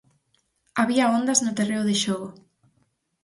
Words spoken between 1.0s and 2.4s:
ondas no terreo de xogo.